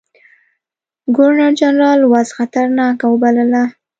[1.15, 3.63] ګورنرجنرال وضع خطرناکه وبلله.